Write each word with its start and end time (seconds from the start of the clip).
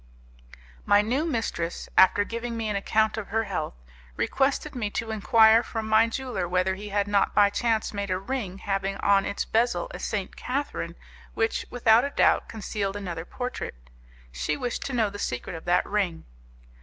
My 0.83 1.03
new 1.03 1.25
mistress, 1.27 1.87
after 1.95 2.23
giving 2.23 2.57
me 2.57 2.69
an 2.69 2.75
account 2.75 3.17
of 3.19 3.27
her 3.27 3.43
health, 3.43 3.75
requested 4.17 4.73
me 4.73 4.89
to 4.89 5.11
enquire 5.11 5.61
from 5.61 5.87
my 5.87 6.07
jeweller 6.07 6.49
whether 6.49 6.73
he 6.73 6.89
had 6.89 7.07
not 7.07 7.35
by 7.35 7.51
chance 7.51 7.93
made 7.93 8.09
a 8.09 8.17
ring 8.17 8.57
having 8.57 8.97
on 8.97 9.25
its 9.27 9.45
bezel 9.45 9.91
a 9.93 9.99
St. 9.99 10.35
Catherine 10.35 10.95
which, 11.35 11.67
without 11.69 12.03
a 12.03 12.09
doubt, 12.09 12.49
concealed 12.49 12.95
another 12.95 13.25
portrait; 13.25 13.75
she 14.31 14.57
wished 14.57 14.81
to 14.87 14.93
know 14.93 15.11
the 15.11 15.19
secret 15.19 15.55
of 15.55 15.65
that 15.65 15.85
ring. 15.85 16.23